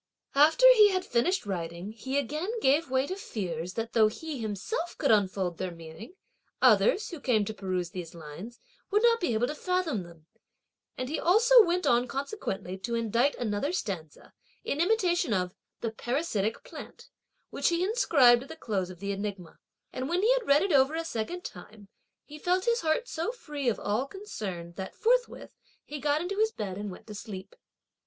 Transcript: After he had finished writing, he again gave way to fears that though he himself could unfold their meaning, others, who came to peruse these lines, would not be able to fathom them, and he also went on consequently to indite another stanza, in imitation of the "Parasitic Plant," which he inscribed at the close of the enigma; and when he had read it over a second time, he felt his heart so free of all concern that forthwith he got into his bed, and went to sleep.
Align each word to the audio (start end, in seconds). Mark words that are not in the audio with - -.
After 0.33 0.65
he 0.73 0.89
had 0.89 1.05
finished 1.05 1.45
writing, 1.45 1.91
he 1.91 2.17
again 2.17 2.49
gave 2.59 2.89
way 2.89 3.05
to 3.05 3.15
fears 3.15 3.75
that 3.75 3.93
though 3.93 4.07
he 4.07 4.39
himself 4.39 4.97
could 4.97 5.11
unfold 5.11 5.59
their 5.59 5.69
meaning, 5.69 6.15
others, 6.59 7.09
who 7.09 7.19
came 7.19 7.45
to 7.45 7.53
peruse 7.53 7.91
these 7.91 8.15
lines, 8.15 8.57
would 8.89 9.03
not 9.03 9.19
be 9.19 9.35
able 9.35 9.45
to 9.45 9.53
fathom 9.53 10.01
them, 10.01 10.25
and 10.97 11.07
he 11.07 11.19
also 11.19 11.63
went 11.63 11.85
on 11.85 12.07
consequently 12.07 12.79
to 12.79 12.95
indite 12.95 13.35
another 13.35 13.71
stanza, 13.71 14.33
in 14.63 14.81
imitation 14.81 15.35
of 15.35 15.53
the 15.81 15.91
"Parasitic 15.91 16.63
Plant," 16.63 17.09
which 17.51 17.69
he 17.69 17.83
inscribed 17.83 18.41
at 18.41 18.49
the 18.49 18.55
close 18.57 18.89
of 18.89 19.01
the 19.01 19.11
enigma; 19.11 19.59
and 19.93 20.09
when 20.09 20.23
he 20.23 20.33
had 20.33 20.47
read 20.47 20.63
it 20.63 20.71
over 20.71 20.95
a 20.95 21.05
second 21.05 21.43
time, 21.43 21.89
he 22.25 22.39
felt 22.39 22.65
his 22.65 22.81
heart 22.81 23.07
so 23.07 23.31
free 23.31 23.69
of 23.69 23.79
all 23.79 24.07
concern 24.07 24.73
that 24.77 24.95
forthwith 24.95 25.51
he 25.85 25.99
got 25.99 26.21
into 26.21 26.39
his 26.39 26.51
bed, 26.51 26.75
and 26.75 26.89
went 26.89 27.05
to 27.05 27.13
sleep. 27.13 27.55